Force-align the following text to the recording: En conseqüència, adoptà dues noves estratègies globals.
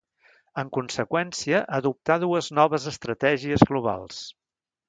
En 0.61 0.71
conseqüència, 0.77 1.59
adoptà 1.79 2.17
dues 2.25 2.51
noves 2.61 2.91
estratègies 2.93 3.71
globals. 3.73 4.27